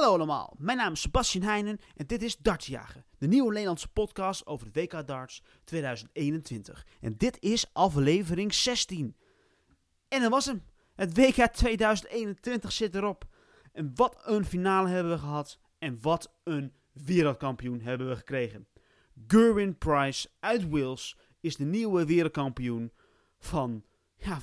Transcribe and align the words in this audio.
Hallo 0.00 0.14
allemaal, 0.14 0.54
mijn 0.58 0.76
naam 0.76 0.92
is 0.92 1.00
Sebastian 1.00 1.44
Heijnen 1.44 1.78
en 1.96 2.06
dit 2.06 2.22
is 2.22 2.36
Dartsjagen, 2.36 3.04
de 3.18 3.26
nieuwe 3.26 3.52
Nederlandse 3.52 3.88
podcast 3.88 4.46
over 4.46 4.66
het 4.66 4.76
WK 4.76 5.06
Darts 5.06 5.42
2021. 5.64 6.86
En 7.00 7.16
dit 7.16 7.36
is 7.40 7.70
aflevering 7.72 8.54
16. 8.54 9.16
En 10.08 10.20
dat 10.20 10.30
was 10.30 10.46
hem. 10.46 10.62
Het 10.94 11.16
WK 11.16 11.46
2021 11.46 12.72
zit 12.72 12.94
erop. 12.94 13.24
En 13.72 13.92
wat 13.94 14.22
een 14.24 14.44
finale 14.44 14.88
hebben 14.88 15.12
we 15.12 15.18
gehad 15.18 15.58
en 15.78 15.98
wat 16.00 16.34
een 16.44 16.72
wereldkampioen 16.92 17.80
hebben 17.80 18.08
we 18.08 18.16
gekregen. 18.16 18.68
Gerwin 19.26 19.78
Price 19.78 20.28
uit 20.38 20.68
Wales 20.68 21.16
is 21.40 21.56
de 21.56 21.64
nieuwe 21.64 22.06
wereldkampioen 22.06 22.92
van, 23.38 23.84
ja, 24.16 24.38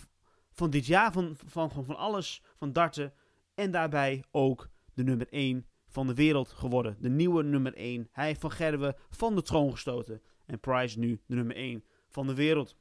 van 0.52 0.70
dit 0.70 0.86
jaar, 0.86 1.12
van, 1.12 1.38
van, 1.46 1.72
van, 1.72 1.86
van 1.86 1.96
alles, 1.96 2.42
van 2.56 2.74
darten. 2.74 3.14
En 3.56 3.72
daarbij 3.72 4.24
ook 4.32 4.70
de 4.98 5.04
nummer 5.04 5.28
1 5.30 5.66
van 5.88 6.08
de 6.08 6.14
wereld 6.14 6.50
geworden. 6.50 6.98
De 7.00 7.10
nieuwe 7.10 7.44
nummer 7.44 7.74
1. 7.74 8.08
Hij 8.12 8.26
heeft 8.26 8.40
Van 8.40 8.52
Gerwen 8.52 8.96
van 9.10 9.36
de 9.36 9.42
troon 9.42 9.72
gestoten. 9.72 10.22
En 10.46 10.60
Price 10.60 11.00
nu 11.00 11.22
de 11.26 11.36
nummer 11.36 11.56
1 11.56 11.84
van 12.08 12.28
de 12.28 12.34
wereld. 12.34 12.76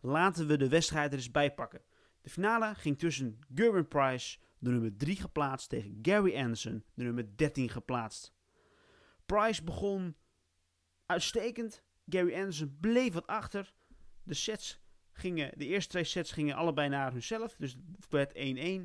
Laten 0.00 0.46
we 0.46 0.56
de 0.56 0.68
wedstrijd 0.68 1.12
er 1.12 1.18
eens 1.18 1.30
bij 1.30 1.54
pakken. 1.54 1.82
De 2.20 2.30
finale 2.30 2.74
ging 2.74 2.98
tussen 2.98 3.38
Gerwin 3.54 3.88
Price, 3.88 4.38
de 4.58 4.70
nummer 4.70 4.96
3 4.96 5.16
geplaatst, 5.16 5.68
tegen 5.68 5.98
Gary 6.02 6.36
Anderson, 6.36 6.84
de 6.94 7.02
nummer 7.02 7.36
13 7.36 7.68
geplaatst. 7.68 8.34
Price 9.26 9.64
begon 9.64 10.16
uitstekend. 11.06 11.82
Gary 12.08 12.34
Anderson 12.34 12.76
bleef 12.80 13.12
wat 13.12 13.26
achter. 13.26 13.74
De 14.22 14.34
sets 14.34 14.80
gingen, 15.12 15.58
de 15.58 15.66
eerste 15.66 15.90
twee 15.90 16.04
sets 16.04 16.32
gingen 16.32 16.54
allebei 16.54 16.88
naar 16.88 17.12
hunzelf. 17.12 17.56
Dus 17.58 17.76
het 17.96 18.10
werd 18.10 18.32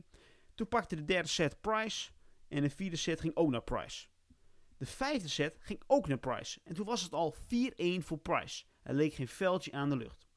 1-1. 0.04 0.16
Toen 0.56 0.68
pakte 0.68 0.96
de 0.96 1.06
derde 1.06 1.28
set 1.28 1.62
Price. 1.62 2.14
En 2.56 2.62
de 2.62 2.70
vierde 2.70 2.96
set 2.96 3.20
ging 3.20 3.36
ook 3.36 3.50
naar 3.52 3.64
Price. 3.64 4.08
De 4.78 4.86
vijfde 4.86 5.28
set 5.28 5.58
ging 5.60 5.82
ook 5.88 6.08
naar 6.08 6.18
Price. 6.18 6.60
En 6.64 6.74
toen 6.74 6.86
was 6.86 7.02
het 7.02 7.14
al 7.14 7.36
4-1 7.36 7.38
voor 8.00 8.18
Price. 8.18 8.64
Er 8.82 8.94
leek 8.94 9.14
geen 9.14 9.28
veldje 9.28 9.72
aan 9.72 9.90
de 9.90 9.98
lucht. 9.98 10.28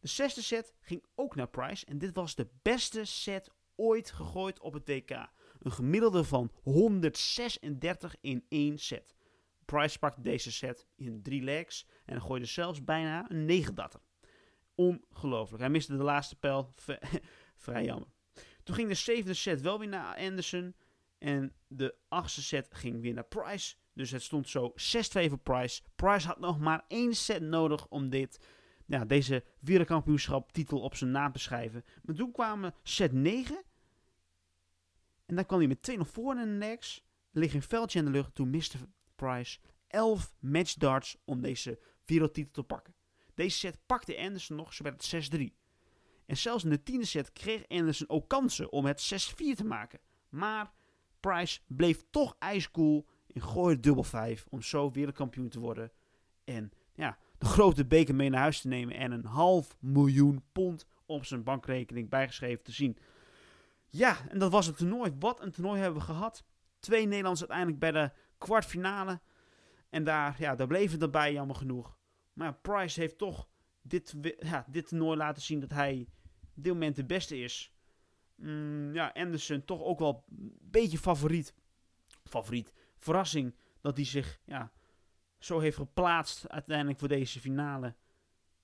De 0.00 0.08
zesde 0.08 0.42
set 0.42 0.74
ging 0.80 1.04
ook 1.14 1.34
naar 1.34 1.48
Price. 1.48 1.86
En 1.86 1.98
dit 1.98 2.14
was 2.14 2.34
de 2.34 2.48
beste 2.62 3.04
set 3.04 3.50
ooit 3.74 4.10
gegooid 4.10 4.60
op 4.60 4.72
het 4.72 4.88
WK. 4.88 5.10
Een 5.58 5.72
gemiddelde 5.72 6.24
van 6.24 6.52
136 6.62 8.16
in 8.20 8.44
één 8.48 8.78
set. 8.78 9.14
Price 9.64 9.98
pakte 9.98 10.20
deze 10.20 10.52
set 10.52 10.86
in 10.96 11.22
drie 11.22 11.42
legs. 11.42 11.86
En 12.04 12.22
gooide 12.22 12.46
zelfs 12.46 12.84
bijna 12.84 13.30
een 13.30 13.44
9 13.44 13.74
datter. 13.74 14.00
Ongelooflijk. 14.74 15.62
Hij 15.62 15.70
miste 15.70 15.96
de 15.96 16.02
laatste 16.02 16.36
pijl. 16.36 16.74
Vrij 17.56 17.84
jammer. 17.84 18.08
Toen 18.62 18.74
ging 18.74 18.88
de 18.88 18.94
zevende 18.94 19.34
set 19.34 19.60
wel 19.60 19.78
weer 19.78 19.88
naar 19.88 20.16
Anderson. 20.16 20.74
En 21.24 21.52
de 21.66 21.94
achtste 22.08 22.42
set 22.42 22.74
ging 22.74 23.00
weer 23.00 23.14
naar 23.14 23.24
Price. 23.24 23.76
Dus 23.92 24.10
het 24.10 24.22
stond 24.22 24.48
zo 24.48 24.70
6-2 24.70 24.74
voor 25.28 25.38
Price. 25.38 25.82
Price 25.94 26.26
had 26.26 26.38
nog 26.38 26.58
maar 26.58 26.84
één 26.88 27.14
set 27.14 27.42
nodig 27.42 27.88
om 27.88 28.10
dit, 28.10 28.46
ja, 28.86 29.04
deze 29.04 29.44
wereldkampioenschap 29.60 30.52
titel 30.52 30.80
op 30.80 30.94
zijn 30.94 31.10
naam 31.10 31.32
te 31.32 31.38
schrijven. 31.38 31.84
Maar 32.02 32.14
toen 32.14 32.32
kwamen 32.32 32.74
set 32.82 33.12
9. 33.12 33.62
En 35.26 35.34
dan 35.34 35.46
kwam 35.46 35.58
hij 35.58 35.68
met 35.68 35.82
2 35.82 35.96
nog 35.96 36.08
voor 36.08 36.38
in 36.38 36.40
de 36.40 36.66
next. 36.66 37.04
Ligt 37.30 37.54
een 37.54 37.62
veldje 37.62 37.98
in 37.98 38.04
de 38.04 38.10
lucht. 38.10 38.34
Toen 38.34 38.50
miste 38.50 38.78
Price 39.14 39.58
11 39.86 40.34
match 40.38 40.74
darts 40.74 41.16
om 41.24 41.40
deze 41.40 41.78
wereldtitel 42.04 42.52
te 42.52 42.62
pakken. 42.62 42.94
Deze 43.34 43.58
set 43.58 43.78
pakte 43.86 44.18
Anderson 44.18 44.56
nog, 44.56 44.74
zo 44.74 44.82
werd 44.82 45.10
het 45.10 45.34
6-3. 45.36 45.40
En 46.26 46.36
zelfs 46.36 46.64
in 46.64 46.70
de 46.70 46.82
tiende 46.82 47.06
set 47.06 47.32
kreeg 47.32 47.68
Anderson 47.68 48.08
ook 48.08 48.28
kansen 48.28 48.72
om 48.72 48.84
het 48.84 49.32
6-4 49.32 49.34
te 49.54 49.64
maken. 49.64 50.00
Maar 50.28 50.72
Price 51.30 51.60
bleef 51.66 52.04
toch 52.10 52.36
ijskoel 52.38 53.06
en 53.34 53.42
gooide 53.42 53.80
dubbel 53.80 54.02
5 54.02 54.46
om 54.50 54.62
zo 54.62 54.90
wereldkampioen 54.90 55.48
te 55.48 55.60
worden. 55.60 55.92
En 56.44 56.72
ja, 56.94 57.18
de 57.38 57.46
grote 57.46 57.86
beker 57.86 58.14
mee 58.14 58.30
naar 58.30 58.40
huis 58.40 58.60
te 58.60 58.68
nemen 58.68 58.96
en 58.96 59.12
een 59.12 59.24
half 59.24 59.76
miljoen 59.80 60.42
pond 60.52 60.86
op 61.06 61.24
zijn 61.24 61.42
bankrekening 61.42 62.08
bijgeschreven 62.08 62.64
te 62.64 62.72
zien. 62.72 62.98
Ja, 63.90 64.28
en 64.28 64.38
dat 64.38 64.50
was 64.50 64.66
het 64.66 64.76
toernooi. 64.76 65.12
Wat 65.18 65.40
een 65.40 65.50
toernooi 65.50 65.80
hebben 65.80 66.00
we 66.00 66.06
gehad. 66.06 66.44
Twee 66.78 67.04
Nederlanders 67.04 67.40
uiteindelijk 67.40 67.78
bij 67.78 67.92
de 67.92 68.12
kwartfinale. 68.38 69.20
En 69.90 70.04
daar, 70.04 70.36
ja, 70.38 70.54
daar 70.54 70.66
bleef 70.66 70.92
het 70.92 71.02
erbij, 71.02 71.32
jammer 71.32 71.56
genoeg. 71.56 71.98
Maar 72.32 72.54
Price 72.54 73.00
heeft 73.00 73.18
toch 73.18 73.48
dit, 73.82 74.14
ja, 74.38 74.64
dit 74.68 74.88
toernooi 74.88 75.16
laten 75.16 75.42
zien 75.42 75.60
dat 75.60 75.70
hij 75.70 76.08
op 76.56 76.64
dit 76.64 76.72
moment 76.72 76.96
de 76.96 77.04
beste 77.04 77.38
is. 77.38 77.73
Mm, 78.36 78.94
ja, 78.94 79.10
Anderson 79.14 79.64
toch 79.64 79.82
ook 79.82 79.98
wel 79.98 80.24
een 80.28 80.58
beetje 80.60 80.98
favoriet. 80.98 81.54
Favoriet. 82.24 82.72
Verrassing 82.96 83.54
dat 83.80 83.96
hij 83.96 84.06
zich 84.06 84.40
ja, 84.44 84.72
zo 85.38 85.58
heeft 85.58 85.76
geplaatst 85.76 86.48
uiteindelijk 86.48 86.98
voor 86.98 87.08
deze 87.08 87.40
finale. 87.40 87.94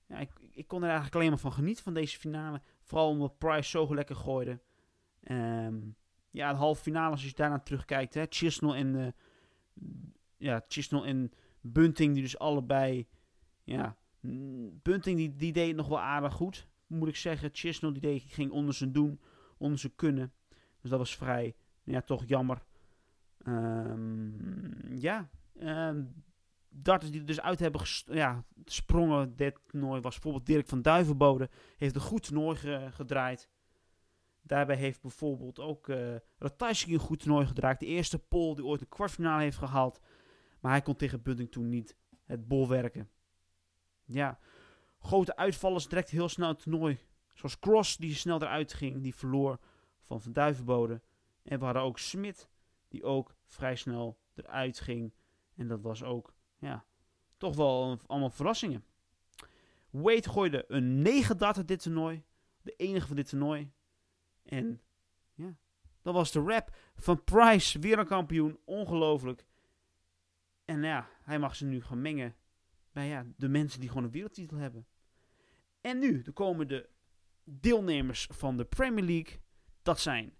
Ja, 0.07 0.17
ik, 0.17 0.31
ik 0.51 0.67
kon 0.67 0.79
er 0.79 0.87
eigenlijk 0.87 1.15
alleen 1.15 1.29
maar 1.29 1.39
van 1.39 1.53
genieten 1.53 1.83
van 1.83 1.93
deze 1.93 2.19
finale. 2.19 2.61
Vooral 2.81 3.09
omdat 3.09 3.37
Price 3.37 3.69
zo 3.69 3.95
lekker 3.95 4.15
gooide. 4.15 4.59
Um, 5.23 5.95
ja, 6.31 6.51
de 6.51 6.57
halve 6.57 6.81
finale, 6.81 7.11
als 7.11 7.23
je 7.23 7.33
daarna 7.35 7.59
terugkijkt. 7.59 8.13
Hè, 8.13 8.25
Chisnell 8.29 8.73
en, 8.73 8.95
uh, 8.95 9.07
ja, 10.37 10.65
Chisnell 10.67 11.01
en 11.01 11.31
Bunting, 11.61 12.13
die 12.13 12.23
dus 12.23 12.39
allebei... 12.39 13.07
Ja, 13.63 13.97
Bunting 14.81 15.17
die, 15.17 15.35
die 15.35 15.53
deed 15.53 15.75
nog 15.75 15.87
wel 15.87 15.99
aardig 15.99 16.33
goed, 16.33 16.67
moet 16.87 17.07
ik 17.07 17.15
zeggen. 17.15 17.49
Chisnell 17.53 17.91
die 17.91 18.01
deed, 18.01 18.23
ging 18.27 18.51
onder 18.51 18.73
zijn 18.73 18.91
doen 18.91 19.19
onze 19.61 19.89
kunnen. 19.89 20.33
Dus 20.81 20.89
dat 20.89 20.99
was 20.99 21.15
vrij, 21.15 21.55
ja, 21.83 22.01
toch 22.01 22.23
jammer. 22.25 22.63
Um, 23.47 24.97
ja, 24.99 25.29
um, 25.59 26.23
darters 26.69 27.11
die 27.11 27.23
dus 27.23 27.41
uit 27.41 27.59
hebben 27.59 27.81
ja, 28.05 28.45
gesprongen 28.65 29.35
dit 29.35 29.59
toernooi 29.67 30.01
was 30.01 30.13
bijvoorbeeld 30.13 30.45
Dirk 30.45 30.67
van 30.67 30.81
Duivenbode. 30.81 31.49
Heeft 31.77 31.95
een 31.95 32.01
goed 32.01 32.23
toernooi 32.23 32.57
ge 32.57 32.87
gedraaid. 32.91 33.49
Daarbij 34.41 34.75
heeft 34.75 35.01
bijvoorbeeld 35.01 35.59
ook 35.59 35.87
uh, 35.87 36.15
een 36.39 36.99
goed 36.99 37.19
toernooi 37.19 37.45
gedraaid. 37.45 37.79
De 37.79 37.85
eerste 37.85 38.19
pol 38.19 38.55
die 38.55 38.65
ooit 38.65 38.81
een 38.81 38.89
kwartfinale 38.89 39.41
heeft 39.41 39.57
gehaald. 39.57 40.01
Maar 40.59 40.71
hij 40.71 40.81
kon 40.81 40.95
tegen 40.95 41.21
Bunting 41.21 41.51
toen 41.51 41.69
niet 41.69 41.95
het 42.25 42.47
bol 42.47 42.67
werken. 42.67 43.09
Ja, 44.03 44.39
grote 44.99 45.35
uitvallers 45.35 45.87
direct 45.87 46.09
heel 46.09 46.29
snel 46.29 46.47
het 46.47 46.59
toernooi 46.59 46.99
Zoals 47.33 47.59
Cross, 47.59 47.97
die 47.97 48.15
snel 48.15 48.41
eruit 48.41 48.73
ging, 48.73 49.01
die 49.01 49.15
verloor 49.15 49.59
van 50.01 50.21
Van 50.21 50.33
Duivenbode. 50.33 51.01
En 51.43 51.59
we 51.59 51.65
hadden 51.65 51.83
ook 51.83 51.99
Smit, 51.99 52.49
die 52.87 53.03
ook 53.03 53.35
vrij 53.45 53.75
snel 53.75 54.17
eruit 54.35 54.79
ging. 54.79 55.13
En 55.55 55.67
dat 55.67 55.81
was 55.81 56.03
ook, 56.03 56.33
ja, 56.57 56.85
toch 57.37 57.55
wel 57.55 57.99
allemaal 58.07 58.29
verrassingen. 58.29 58.85
Wade 59.89 60.29
gooide 60.29 60.65
een 60.67 61.01
9 61.01 61.37
data 61.37 61.63
dit 61.63 61.81
toernooi. 61.81 62.23
De 62.61 62.73
enige 62.75 63.07
van 63.07 63.15
dit 63.15 63.29
toernooi. 63.29 63.71
En 64.43 64.81
ja, 65.33 65.55
dat 66.01 66.13
was 66.13 66.31
de 66.31 66.39
rap 66.39 66.75
van 66.95 67.23
Price, 67.23 67.79
wereldkampioen. 67.79 68.59
Ongelooflijk. 68.65 69.45
En 70.65 70.83
ja, 70.83 71.09
hij 71.21 71.39
mag 71.39 71.55
ze 71.55 71.65
nu 71.65 71.81
gaan 71.81 72.01
mengen 72.01 72.35
bij 72.91 73.07
ja, 73.07 73.25
de 73.37 73.47
mensen 73.47 73.79
die 73.79 73.89
gewoon 73.89 74.03
een 74.03 74.11
wereldtitel 74.11 74.57
hebben. 74.57 74.87
En 75.81 75.99
nu, 75.99 76.21
de 76.21 76.33
deelnemers 77.59 78.27
van 78.31 78.57
de 78.57 78.65
Premier 78.65 79.05
League. 79.05 79.39
Dat 79.81 79.99
zijn 79.99 80.33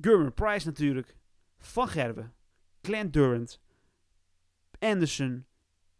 Gerben 0.00 0.34
Price 0.34 0.66
natuurlijk, 0.66 1.16
Van 1.58 1.88
Gerwen, 1.88 2.34
Clint 2.80 3.12
Durant, 3.12 3.60
Anderson, 4.78 5.46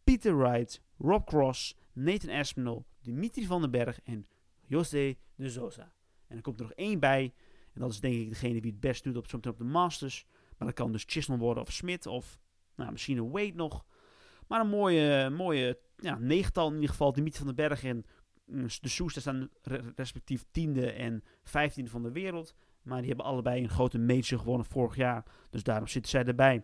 Peter 0.05 0.39
Wright, 0.39 0.83
Rob 0.99 1.27
Cross, 1.27 1.77
Nathan 1.93 2.31
Aspinall, 2.31 2.85
Dimitri 3.01 3.47
van 3.47 3.61
den 3.61 3.71
Berg 3.71 4.01
en 4.03 4.27
José 4.61 5.17
de 5.35 5.51
Sosa. 5.51 5.93
En 6.27 6.37
er 6.37 6.43
komt 6.43 6.61
er 6.61 6.67
nog 6.67 6.75
één 6.75 7.01
bij. 7.01 7.35
En 7.73 7.81
dat 7.81 7.91
is 7.91 8.01
denk 8.01 8.15
ik 8.15 8.29
degene 8.29 8.61
die 8.61 8.71
het 8.71 8.81
best 8.81 9.05
doet 9.05 9.17
op, 9.17 9.47
op 9.47 9.59
de 9.59 9.65
Masters. 9.65 10.27
Maar 10.59 10.69
dat 10.69 10.77
kan 10.77 10.93
dus 10.93 11.05
Chisholm 11.07 11.39
worden 11.39 11.63
of 11.63 11.73
Smith 11.73 12.07
of 12.07 12.41
nou, 12.77 12.93
misschien 12.93 13.19
een 13.19 13.31
Wade 13.31 13.55
nog. 13.55 13.85
Maar 14.47 14.61
een 14.61 14.69
mooie, 14.69 15.31
mooie 15.31 15.79
ja, 15.97 16.19
negental 16.19 16.69
in 16.69 16.75
ieder 16.75 16.89
geval. 16.89 17.13
Dimitri 17.13 17.39
van 17.39 17.47
den 17.47 17.69
Berg 17.69 17.85
en 17.85 18.05
de 18.45 18.89
Soester 18.89 19.21
staan 19.21 19.49
respectief 19.97 20.45
tiende 20.51 20.93
en 20.93 21.25
vijftiende 21.43 21.91
van 21.91 22.03
de 22.03 22.13
wereld. 22.13 22.55
Maar 22.83 22.99
die 22.99 23.09
hebben 23.09 23.27
allebei 23.27 23.63
een 23.63 23.69
grote 23.69 23.99
major 23.99 24.39
gewonnen 24.39 24.67
vorig 24.67 24.97
jaar. 24.97 25.25
Dus 25.51 25.63
daarom 25.63 25.87
zitten 25.87 26.11
zij 26.11 26.25
erbij. 26.25 26.63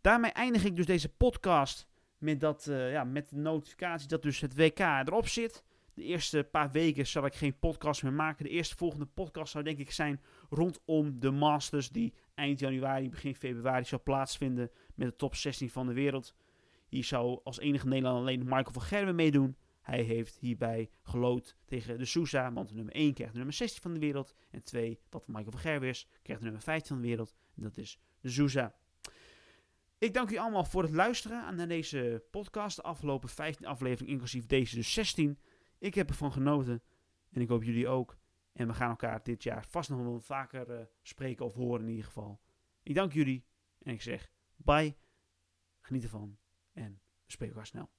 Daarmee 0.00 0.30
eindig 0.30 0.64
ik 0.64 0.76
dus 0.76 0.86
deze 0.86 1.08
podcast 1.08 1.88
met, 2.18 2.40
dat, 2.40 2.66
uh, 2.66 2.92
ja, 2.92 3.04
met 3.04 3.28
de 3.28 3.36
notificatie 3.36 4.08
dat 4.08 4.22
dus 4.22 4.40
het 4.40 4.56
WK 4.56 4.78
erop 4.78 5.28
zit. 5.28 5.64
De 5.94 6.02
eerste 6.02 6.48
paar 6.50 6.70
weken 6.70 7.06
zal 7.06 7.26
ik 7.26 7.34
geen 7.34 7.58
podcast 7.58 8.02
meer 8.02 8.12
maken. 8.12 8.44
De 8.44 8.50
eerste 8.50 8.76
volgende 8.76 9.06
podcast 9.06 9.52
zou 9.52 9.64
denk 9.64 9.78
ik 9.78 9.90
zijn 9.90 10.20
rondom 10.50 11.20
de 11.20 11.30
Masters 11.30 11.90
die 11.90 12.14
eind 12.34 12.58
januari, 12.58 13.08
begin 13.08 13.34
februari 13.34 13.84
zal 13.84 14.02
plaatsvinden 14.02 14.70
met 14.94 15.08
de 15.08 15.16
top 15.16 15.34
16 15.34 15.70
van 15.70 15.86
de 15.86 15.92
wereld. 15.92 16.34
Hier 16.88 17.04
zou 17.04 17.40
als 17.44 17.58
enige 17.58 17.86
Nederlander 17.86 18.22
alleen 18.22 18.44
Michael 18.44 18.72
van 18.72 18.82
Gerwen 18.82 19.14
meedoen. 19.14 19.56
Hij 19.90 20.02
heeft 20.02 20.36
hierbij 20.38 20.90
gelood 21.02 21.56
tegen 21.64 21.98
de 21.98 22.04
Sousa, 22.04 22.52
want 22.52 22.74
nummer 22.74 22.94
1 22.94 23.14
krijgt 23.14 23.32
de 23.32 23.38
nummer 23.38 23.56
16 23.56 23.82
van 23.82 23.92
de 23.92 24.00
wereld. 24.00 24.34
En 24.50 24.62
2, 24.62 25.00
wat 25.08 25.26
Michael 25.26 25.50
van 25.50 25.60
Gerwen 25.60 25.94
krijgt 26.22 26.42
de 26.42 26.48
nummer 26.48 26.62
15 26.62 26.88
van 26.88 27.00
de 27.00 27.08
wereld. 27.08 27.34
En 27.56 27.62
dat 27.62 27.76
is 27.76 28.00
de 28.20 28.30
Sousa. 28.30 28.74
Ik 29.98 30.14
dank 30.14 30.30
u 30.30 30.36
allemaal 30.36 30.64
voor 30.64 30.82
het 30.82 30.92
luisteren 30.92 31.56
naar 31.56 31.68
deze 31.68 32.24
podcast. 32.30 32.76
De 32.76 32.82
afgelopen 32.82 33.28
15 33.28 33.66
afleveringen, 33.66 34.12
inclusief 34.12 34.46
deze 34.46 34.74
dus 34.74 34.92
16. 34.92 35.38
Ik 35.78 35.94
heb 35.94 36.08
ervan 36.08 36.32
genoten 36.32 36.82
en 37.30 37.40
ik 37.40 37.48
hoop 37.48 37.62
jullie 37.62 37.88
ook. 37.88 38.18
En 38.52 38.66
we 38.66 38.74
gaan 38.74 38.90
elkaar 38.90 39.22
dit 39.22 39.42
jaar 39.42 39.64
vast 39.66 39.90
nog 39.90 40.00
wel 40.00 40.20
vaker 40.20 40.70
uh, 40.70 40.80
spreken 41.02 41.44
of 41.44 41.54
horen 41.54 41.84
in 41.84 41.90
ieder 41.90 42.04
geval. 42.04 42.40
Ik 42.82 42.94
dank 42.94 43.12
jullie 43.12 43.44
en 43.78 43.92
ik 43.92 44.02
zeg 44.02 44.30
bye, 44.56 44.96
geniet 45.80 46.02
ervan 46.02 46.38
en 46.72 47.00
we 47.24 47.32
spreken 47.32 47.54
elkaar 47.54 47.70
snel. 47.70 47.90